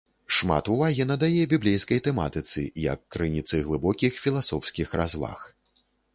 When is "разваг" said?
5.03-5.39